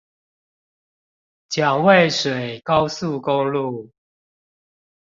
[1.51, 3.91] 蔣渭水高速公路